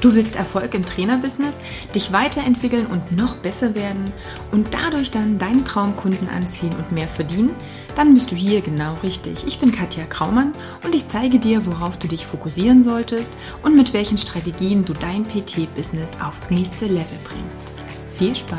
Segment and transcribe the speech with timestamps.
[0.00, 1.56] Du willst Erfolg im Trainerbusiness,
[1.94, 4.10] dich weiterentwickeln und noch besser werden
[4.50, 7.50] und dadurch dann deine Traumkunden anziehen und mehr verdienen?
[7.96, 9.46] Dann bist du hier genau richtig.
[9.46, 10.52] Ich bin Katja Kraumann
[10.84, 13.30] und ich zeige dir, worauf du dich fokussieren solltest
[13.62, 17.68] und mit welchen Strategien du dein PT-Business aufs nächste Level bringst.
[18.16, 18.58] Viel Spaß!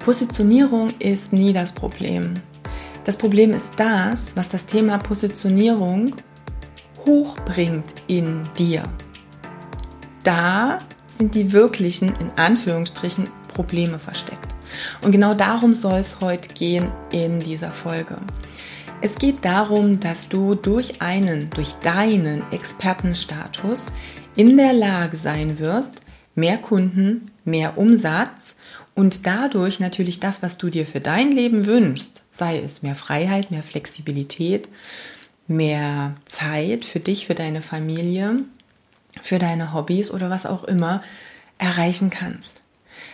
[0.00, 2.34] Positionierung ist nie das Problem.
[3.04, 6.14] Das Problem ist das, was das Thema Positionierung
[7.08, 8.82] hochbringt in dir.
[10.24, 10.78] Da
[11.16, 14.54] sind die wirklichen, in Anführungsstrichen, Probleme versteckt.
[15.02, 18.16] Und genau darum soll es heute gehen in dieser Folge.
[19.00, 23.86] Es geht darum, dass du durch einen, durch deinen Expertenstatus
[24.36, 26.02] in der Lage sein wirst,
[26.34, 28.54] mehr Kunden, mehr Umsatz
[28.94, 33.50] und dadurch natürlich das, was du dir für dein Leben wünschst, sei es mehr Freiheit,
[33.50, 34.68] mehr Flexibilität,
[35.48, 38.44] mehr Zeit für dich, für deine Familie,
[39.22, 41.02] für deine Hobbys oder was auch immer
[41.58, 42.62] erreichen kannst.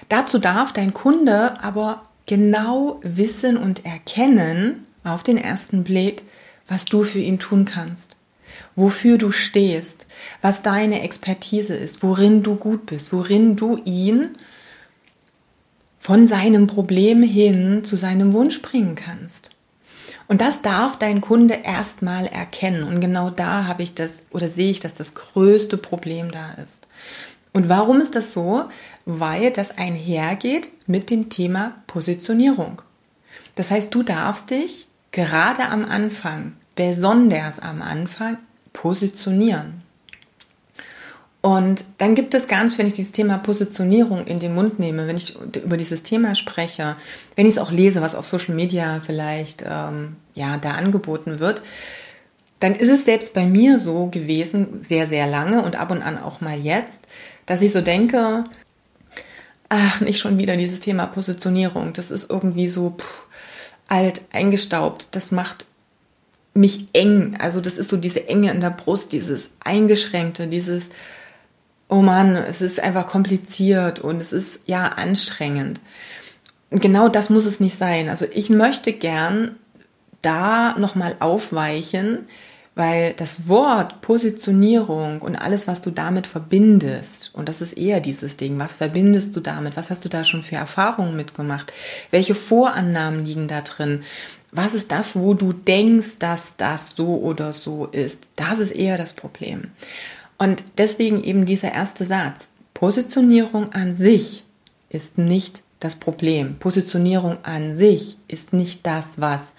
[0.08, 6.22] Dazu darf dein Kunde aber genau wissen und erkennen auf den ersten Blick,
[6.66, 8.16] was du für ihn tun kannst,
[8.74, 10.06] wofür du stehst,
[10.40, 14.36] was deine Expertise ist, worin du gut bist, worin du ihn
[15.98, 19.53] von seinem Problem hin zu seinem Wunsch bringen kannst.
[20.26, 22.84] Und das darf dein Kunde erstmal erkennen.
[22.84, 26.86] Und genau da habe ich das oder sehe ich, dass das größte Problem da ist.
[27.52, 28.64] Und warum ist das so?
[29.04, 32.82] Weil das einhergeht mit dem Thema Positionierung.
[33.54, 38.38] Das heißt, du darfst dich gerade am Anfang, besonders am Anfang,
[38.72, 39.83] positionieren.
[41.44, 45.18] Und dann gibt es ganz, wenn ich dieses Thema Positionierung in den Mund nehme, wenn
[45.18, 46.96] ich über dieses Thema spreche,
[47.36, 51.60] wenn ich es auch lese, was auf Social Media vielleicht ähm, ja da angeboten wird,
[52.60, 56.16] dann ist es selbst bei mir so gewesen, sehr, sehr lange und ab und an
[56.18, 57.00] auch mal jetzt,
[57.44, 58.44] dass ich so denke,
[59.68, 61.92] ach, nicht schon wieder dieses Thema Positionierung.
[61.92, 63.26] Das ist irgendwie so pff,
[63.86, 65.08] alt, eingestaubt.
[65.10, 65.66] Das macht
[66.54, 67.36] mich eng.
[67.38, 70.88] Also das ist so diese Enge in der Brust, dieses Eingeschränkte, dieses
[71.88, 75.80] oh Mann, es ist einfach kompliziert und es ist ja anstrengend.
[76.70, 78.08] Genau das muss es nicht sein.
[78.08, 79.56] Also ich möchte gern
[80.22, 82.26] da nochmal aufweichen,
[82.74, 88.36] weil das Wort Positionierung und alles, was du damit verbindest, und das ist eher dieses
[88.36, 89.76] Ding, was verbindest du damit?
[89.76, 91.72] Was hast du da schon für Erfahrungen mitgemacht?
[92.10, 94.02] Welche Vorannahmen liegen da drin?
[94.50, 98.28] Was ist das, wo du denkst, dass das so oder so ist?
[98.36, 99.70] Das ist eher das Problem.
[100.44, 102.50] Und deswegen eben dieser erste Satz.
[102.74, 104.44] Positionierung an sich
[104.90, 106.58] ist nicht das Problem.
[106.58, 109.54] Positionierung an sich ist nicht das, was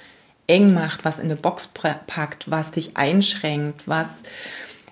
[0.46, 1.68] eng macht, was in eine Box
[2.06, 4.22] packt, was dich einschränkt, was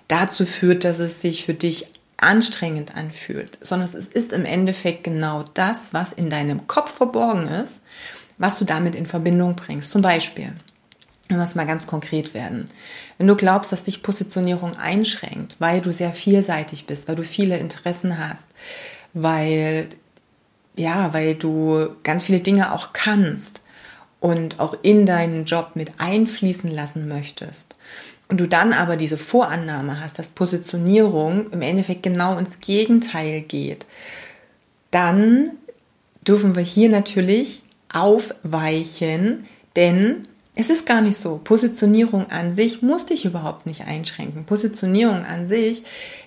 [0.08, 5.44] dazu führt, dass es sich für dich anstrengend anfühlt, sondern es ist im Endeffekt genau
[5.54, 7.78] das, was in deinem Kopf verborgen ist,
[8.36, 9.92] was du damit in Verbindung bringst.
[9.92, 10.54] Zum Beispiel,
[11.28, 12.68] wenn wir es mal ganz konkret werden.
[13.18, 17.58] Wenn du glaubst, dass dich Positionierung einschränkt, weil du sehr vielseitig bist, weil du viele
[17.58, 18.46] Interessen hast,
[19.14, 19.88] weil,
[20.76, 23.62] ja, weil du ganz viele Dinge auch kannst
[24.20, 27.74] und auch in deinen Job mit einfließen lassen möchtest
[28.28, 33.86] und du dann aber diese Vorannahme hast, dass Positionierung im Endeffekt genau ins Gegenteil geht,
[34.90, 35.52] dann
[36.26, 37.62] dürfen wir hier natürlich
[37.92, 39.44] aufweichen,
[39.76, 40.22] denn
[40.56, 41.40] es ist gar nicht so.
[41.42, 44.44] Positionierung an sich muss dich überhaupt nicht einschränken.
[44.44, 45.82] Positionierung an sich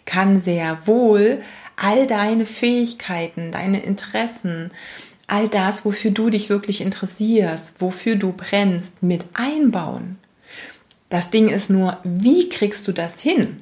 [0.06, 1.42] kann sehr wohl
[1.78, 4.72] all deine Fähigkeiten, deine Interessen,
[5.28, 10.18] all das, wofür du dich wirklich interessierst, wofür du brennst, mit einbauen.
[11.10, 13.62] Das Ding ist nur, wie kriegst du das hin?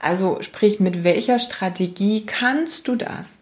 [0.00, 3.37] Also sprich, mit welcher Strategie kannst du das?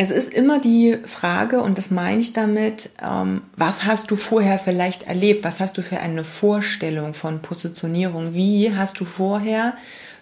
[0.00, 4.56] Es ist immer die Frage, und das meine ich damit, ähm, was hast du vorher
[4.56, 5.42] vielleicht erlebt?
[5.42, 8.32] Was hast du für eine Vorstellung von Positionierung?
[8.32, 9.74] Wie hast du vorher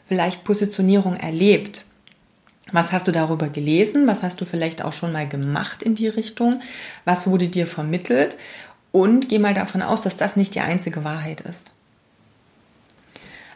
[0.07, 1.85] vielleicht Positionierung erlebt?
[2.73, 4.07] Was hast du darüber gelesen?
[4.07, 6.63] Was hast du vielleicht auch schon mal gemacht in die Richtung?
[7.05, 8.39] Was wurde dir vermittelt?
[8.93, 11.71] Und geh mal davon aus, dass das nicht die einzige Wahrheit ist.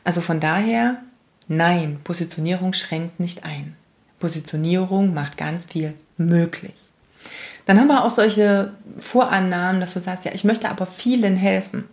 [0.04, 1.00] Also von daher,
[1.48, 3.74] nein, Positionierung schränkt nicht ein.
[4.20, 6.74] Positionierung macht ganz viel möglich.
[7.66, 11.84] Dann haben wir auch solche Vorannahmen, dass du sagst, ja, ich möchte aber vielen helfen.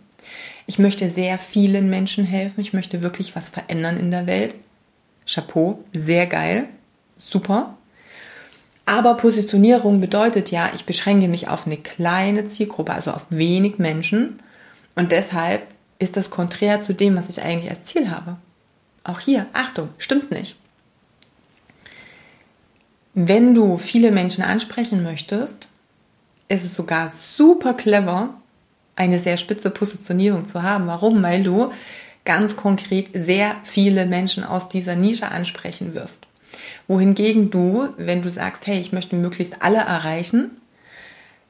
[0.66, 2.60] Ich möchte sehr vielen Menschen helfen.
[2.60, 4.54] Ich möchte wirklich was verändern in der Welt.
[5.26, 6.68] Chapeau, sehr geil,
[7.16, 7.76] super.
[8.86, 14.40] Aber Positionierung bedeutet ja, ich beschränke mich auf eine kleine Zielgruppe, also auf wenig Menschen.
[14.94, 15.66] Und deshalb
[15.98, 18.36] ist das konträr zu dem, was ich eigentlich als Ziel habe.
[19.04, 20.56] Auch hier, Achtung, stimmt nicht.
[23.20, 25.66] Wenn du viele Menschen ansprechen möchtest,
[26.48, 28.34] ist es sogar super clever,
[28.94, 30.86] eine sehr spitze Positionierung zu haben.
[30.86, 31.20] Warum?
[31.20, 31.72] Weil du
[32.24, 36.28] ganz konkret sehr viele Menschen aus dieser Nische ansprechen wirst.
[36.86, 40.52] Wohingegen du, wenn du sagst, hey, ich möchte möglichst alle erreichen,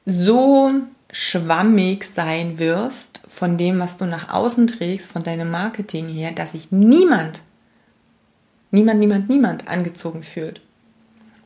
[0.07, 0.71] so
[1.11, 6.53] schwammig sein wirst von dem, was du nach außen trägst, von deinem Marketing her, dass
[6.53, 7.43] sich niemand,
[8.71, 10.61] niemand, niemand, niemand angezogen fühlt.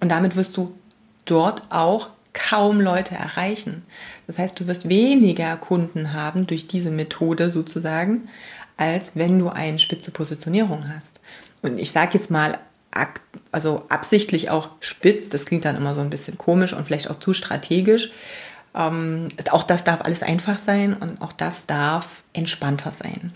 [0.03, 0.77] Und damit wirst du
[1.23, 3.85] dort auch kaum Leute erreichen.
[4.27, 8.27] Das heißt, du wirst weniger Kunden haben durch diese Methode sozusagen,
[8.75, 11.21] als wenn du eine spitze Positionierung hast.
[11.61, 12.57] Und ich sage jetzt mal,
[13.53, 17.19] also absichtlich auch spitz, das klingt dann immer so ein bisschen komisch und vielleicht auch
[17.19, 18.11] zu strategisch.
[18.75, 23.31] Ähm, auch das darf alles einfach sein und auch das darf entspannter sein.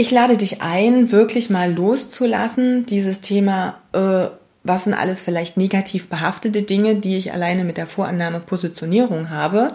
[0.00, 4.28] Ich lade dich ein, wirklich mal loszulassen, dieses Thema, äh,
[4.62, 9.74] was sind alles vielleicht negativ behaftete Dinge, die ich alleine mit der Vorannahme Positionierung habe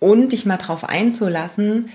[0.00, 1.90] und dich mal darauf einzulassen,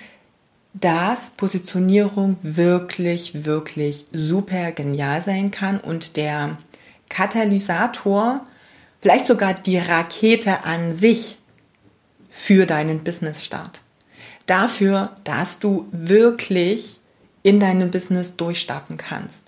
[0.76, 6.60] dass Positionierung wirklich, wirklich super genial sein kann und der
[7.10, 8.46] Katalysator,
[9.02, 11.38] vielleicht sogar die Rakete an sich
[12.30, 13.82] für deinen Business-Start.
[14.46, 17.02] Dafür, dass du wirklich
[17.48, 19.48] in deinem Business durchstarten kannst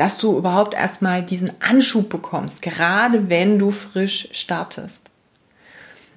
[0.00, 5.02] dass du überhaupt erstmal diesen Anschub bekommst, gerade wenn du frisch startest.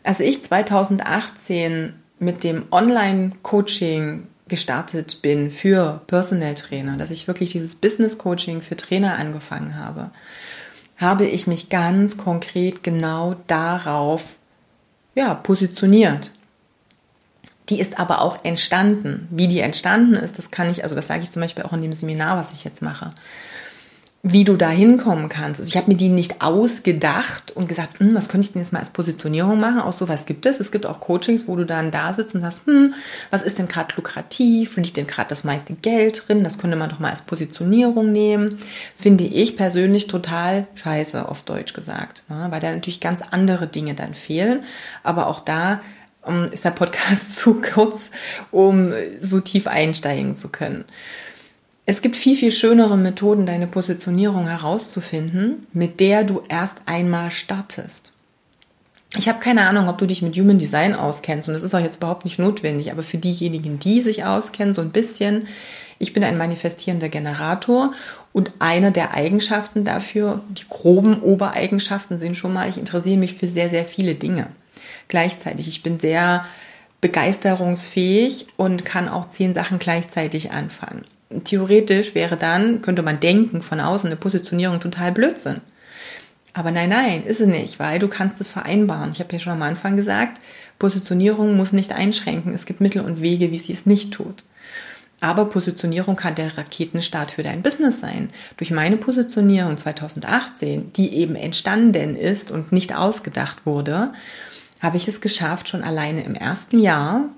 [0.03, 7.75] Als ich 2018 mit dem Online-Coaching gestartet bin für Personal Trainer, dass ich wirklich dieses
[7.75, 10.11] Business Coaching für Trainer angefangen habe,
[10.95, 14.37] habe ich mich ganz konkret genau darauf
[15.13, 16.31] ja, positioniert.
[17.73, 19.27] Die ist aber auch entstanden.
[19.31, 21.81] Wie die entstanden ist, das kann ich, also das sage ich zum Beispiel auch in
[21.81, 23.09] dem Seminar, was ich jetzt mache
[24.25, 25.59] wie du da hinkommen kannst.
[25.59, 28.71] Also ich habe mir die nicht ausgedacht und gesagt, hm, was könnte ich denn jetzt
[28.71, 29.81] mal als Positionierung machen?
[29.81, 30.61] Auch sowas gibt es.
[30.61, 32.93] Es gibt auch Coachings, wo du dann da sitzt und sagst, hm,
[33.31, 34.77] was ist denn gerade lukrativ?
[34.77, 36.45] Liegt denn gerade das meiste Geld drin?
[36.45, 38.59] Das könnte man doch mal als Positionierung nehmen.
[38.95, 42.23] Finde ich persönlich total scheiße, auf Deutsch gesagt.
[42.29, 42.47] Ne?
[42.49, 44.63] Weil da natürlich ganz andere Dinge dann fehlen.
[45.03, 45.81] Aber auch da
[46.51, 48.11] ist der Podcast zu kurz,
[48.51, 50.85] um so tief einsteigen zu können.
[51.85, 58.13] Es gibt viel, viel schönere Methoden, deine Positionierung herauszufinden, mit der du erst einmal startest.
[59.17, 61.79] Ich habe keine Ahnung, ob du dich mit Human Design auskennst und das ist auch
[61.79, 65.45] jetzt überhaupt nicht notwendig, aber für diejenigen, die sich auskennen, so ein bisschen,
[65.99, 67.93] ich bin ein manifestierender Generator
[68.31, 73.47] und eine der Eigenschaften dafür, die groben Obereigenschaften sind schon mal, ich interessiere mich für
[73.47, 74.47] sehr, sehr viele Dinge
[75.07, 75.67] gleichzeitig.
[75.67, 76.43] Ich bin sehr
[77.01, 81.03] begeisterungsfähig und kann auch zehn Sachen gleichzeitig anfangen
[81.43, 85.61] theoretisch wäre dann, könnte man denken, von außen eine Positionierung total Blödsinn.
[86.53, 89.11] Aber nein, nein, ist es nicht, weil du kannst es vereinbaren.
[89.11, 90.39] Ich habe ja schon am Anfang gesagt,
[90.77, 92.53] Positionierung muss nicht einschränken.
[92.53, 94.43] Es gibt Mittel und Wege, wie sie es nicht tut.
[95.19, 98.27] Aber Positionierung kann der Raketenstart für dein Business sein.
[98.57, 104.11] Durch meine Positionierung 2018, die eben entstanden ist und nicht ausgedacht wurde,
[104.83, 107.29] habe ich es geschafft, schon alleine im ersten Jahr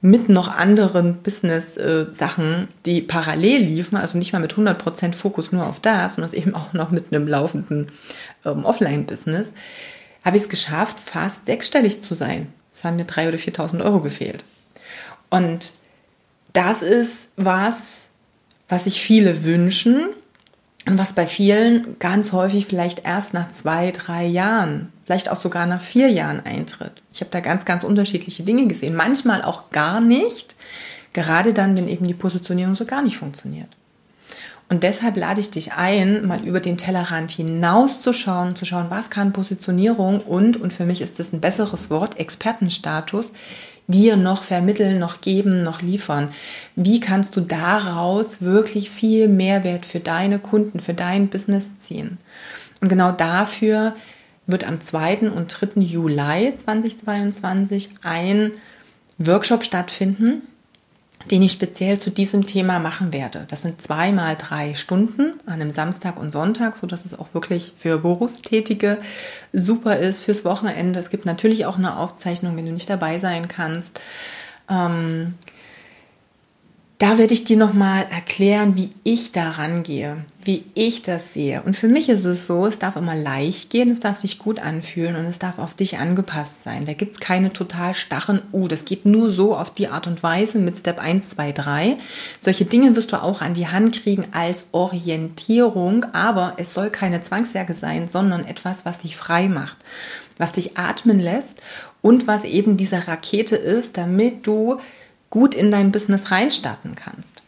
[0.00, 5.78] mit noch anderen Business-Sachen, die parallel liefen, also nicht mal mit 100% Fokus nur auf
[5.78, 7.88] das, sondern eben auch noch mit einem laufenden
[8.46, 9.52] ähm, Offline-Business,
[10.24, 12.50] habe ich es geschafft, fast sechsstellig zu sein.
[12.72, 14.42] Es haben mir 3.000 oder 4.000 Euro gefehlt.
[15.28, 15.72] Und
[16.54, 18.06] das ist was,
[18.70, 20.06] was sich viele wünschen
[20.86, 25.66] und was bei vielen ganz häufig vielleicht erst nach zwei, drei Jahren vielleicht auch sogar
[25.66, 27.02] nach vier Jahren eintritt.
[27.12, 28.94] Ich habe da ganz, ganz unterschiedliche Dinge gesehen.
[28.94, 30.54] Manchmal auch gar nicht,
[31.12, 33.66] gerade dann, wenn eben die Positionierung so gar nicht funktioniert.
[34.68, 39.32] Und deshalb lade ich dich ein, mal über den Tellerrand hinauszuschauen, zu schauen, was kann
[39.32, 43.32] Positionierung und, und für mich ist das ein besseres Wort, Expertenstatus,
[43.88, 46.32] dir noch vermitteln, noch geben, noch liefern.
[46.76, 52.18] Wie kannst du daraus wirklich viel Mehrwert für deine Kunden, für dein Business ziehen?
[52.80, 53.94] Und genau dafür
[54.46, 55.30] wird am 2.
[55.30, 55.80] und 3.
[55.80, 58.52] Juli 2022 ein
[59.18, 60.42] Workshop stattfinden,
[61.30, 63.44] den ich speziell zu diesem Thema machen werde.
[63.48, 67.74] Das sind zweimal drei Stunden an einem Samstag und Sonntag, so dass es auch wirklich
[67.78, 68.98] für Berufstätige
[69.52, 70.98] super ist fürs Wochenende.
[70.98, 74.00] Es gibt natürlich auch eine Aufzeichnung, wenn du nicht dabei sein kannst.
[74.70, 75.34] Ähm,
[77.00, 81.62] da werde ich dir nochmal erklären, wie ich da rangehe, wie ich das sehe.
[81.62, 84.58] Und für mich ist es so, es darf immer leicht gehen, es darf sich gut
[84.58, 86.84] anfühlen und es darf auf dich angepasst sein.
[86.84, 90.22] Da gibt es keine total starren, uh, das geht nur so auf die Art und
[90.22, 91.96] Weise mit Step 1, 2, 3.
[92.38, 97.22] Solche Dinge wirst du auch an die Hand kriegen als Orientierung, aber es soll keine
[97.22, 99.78] Zwangsjacke sein, sondern etwas, was dich frei macht,
[100.36, 101.62] was dich atmen lässt
[102.02, 104.78] und was eben diese Rakete ist, damit du
[105.30, 107.42] gut in dein Business reinstarten kannst.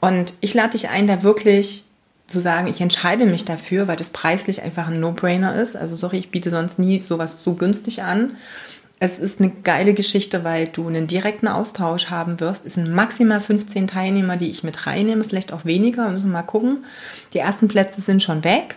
[0.00, 1.84] Und ich lade dich ein, da wirklich
[2.26, 5.76] zu sagen, ich entscheide mich dafür, weil das preislich einfach ein No-Brainer ist.
[5.76, 8.36] Also sorry, ich biete sonst nie sowas so günstig an.
[8.98, 12.64] Es ist eine geile Geschichte, weil du einen direkten Austausch haben wirst.
[12.64, 16.42] Es sind maximal 15 Teilnehmer, die ich mit reinnehme, vielleicht auch weniger, wir müssen mal
[16.42, 16.84] gucken.
[17.34, 18.76] Die ersten Plätze sind schon weg.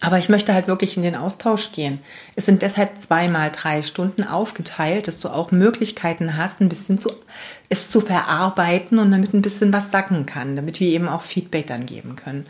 [0.00, 2.00] Aber ich möchte halt wirklich in den Austausch gehen.
[2.34, 7.10] Es sind deshalb zweimal drei Stunden aufgeteilt, dass du auch Möglichkeiten hast, ein bisschen zu,
[7.68, 11.66] es zu verarbeiten und damit ein bisschen was sacken kann, damit wir eben auch Feedback
[11.66, 12.46] dann geben können.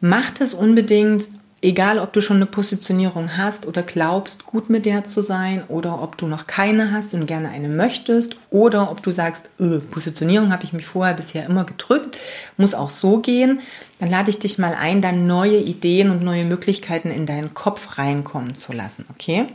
[0.00, 1.28] Macht es unbedingt
[1.62, 6.02] egal ob du schon eine Positionierung hast oder glaubst, gut mit der zu sein, oder
[6.02, 10.52] ob du noch keine hast und gerne eine möchtest, oder ob du sagst, äh, Positionierung
[10.52, 12.18] habe ich mich vorher bisher immer gedrückt,
[12.56, 13.60] muss auch so gehen,
[13.98, 17.98] dann lade ich dich mal ein, dann neue Ideen und neue Möglichkeiten in deinen Kopf
[17.98, 19.46] reinkommen zu lassen, okay?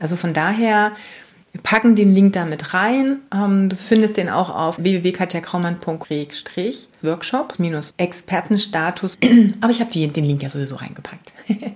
[0.00, 0.92] Also von daher,
[1.52, 3.18] wir packen den Link da mit rein.
[3.32, 7.58] Ähm, du findest den auch auf www.katjakraumann.workshop
[7.98, 9.18] Expertenstatus.
[9.60, 11.34] Aber ich habe den Link ja sowieso reingepackt.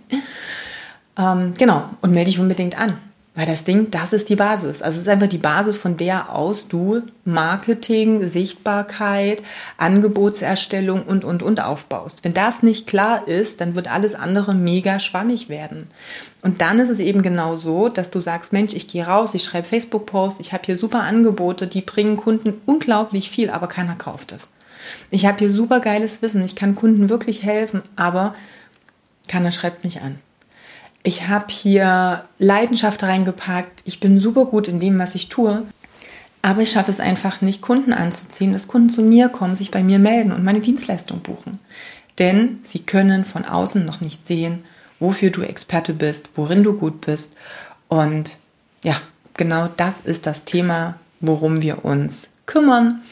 [1.19, 2.97] ähm, genau, und melde dich unbedingt an.
[3.37, 4.81] Weil das Ding, das ist die Basis.
[4.81, 9.43] Also es ist einfach die Basis, von der aus du Marketing, Sichtbarkeit,
[9.77, 12.25] Angebotserstellung und, und, und aufbaust.
[12.25, 15.89] Wenn das nicht klar ist, dann wird alles andere mega schwammig werden.
[16.41, 19.45] Und dann ist es eben genau so, dass du sagst, Mensch, ich gehe raus, ich
[19.45, 24.33] schreibe Facebook-Posts, ich habe hier super Angebote, die bringen Kunden unglaublich viel, aber keiner kauft
[24.33, 24.49] es.
[25.11, 28.33] Ich habe hier super geiles Wissen, ich kann Kunden wirklich helfen, aber
[29.29, 30.21] keiner schreibt mich an.
[31.07, 33.81] Ich habe hier Leidenschaft reingepackt.
[33.85, 35.63] Ich bin super gut in dem, was ich tue.
[36.43, 39.85] Aber ich schaffe es einfach nicht, Kunden anzuziehen, dass Kunden zu mir kommen, sich bei
[39.85, 41.61] mir melden und meine Dienstleistung buchen.
[42.19, 44.65] Denn sie können von außen noch nicht sehen,
[44.99, 47.31] wofür du Experte bist, worin du gut bist.
[47.87, 48.37] Und
[48.83, 48.97] ja,
[49.35, 53.03] genau das ist das Thema, worum wir uns kümmern.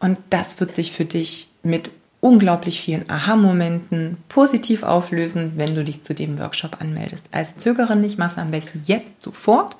[0.00, 1.90] Und das wird sich für dich mit
[2.22, 7.26] unglaublich vielen Aha-Momenten positiv auflösen, wenn du dich zu dem Workshop anmeldest.
[7.32, 9.76] Also zögere nicht, mach es am besten jetzt sofort.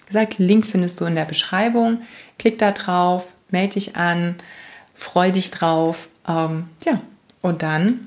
[0.00, 1.98] Wie gesagt, Link findest du in der Beschreibung.
[2.38, 4.36] Klick da drauf, melde dich an,
[4.94, 6.08] freu dich drauf.
[6.28, 7.02] Ähm, ja,
[7.40, 8.06] und dann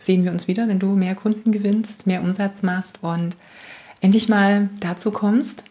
[0.00, 3.36] sehen wir uns wieder, wenn du mehr Kunden gewinnst, mehr Umsatz machst und
[4.00, 5.62] endlich mal dazu kommst,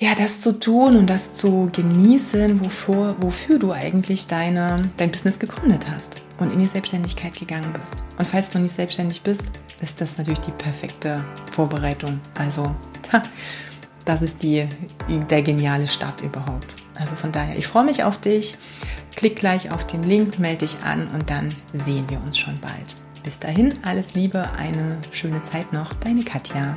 [0.00, 5.38] ja, das zu tun und das zu genießen, wofür, wofür du eigentlich deine, dein Business
[5.38, 7.96] gegründet hast und in die Selbstständigkeit gegangen bist.
[8.16, 9.52] Und falls du nicht selbstständig bist,
[9.82, 12.18] ist das natürlich die perfekte Vorbereitung.
[12.34, 12.74] Also,
[14.06, 14.66] das ist die,
[15.28, 16.76] der geniale Start überhaupt.
[16.94, 18.56] Also von daher, ich freue mich auf dich.
[19.16, 22.94] Klick gleich auf den Link, melde dich an und dann sehen wir uns schon bald.
[23.22, 25.92] Bis dahin, alles Liebe, eine schöne Zeit noch.
[25.92, 26.74] Deine Katja.